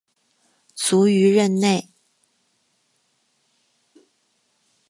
[0.73, 1.91] 卒于任内。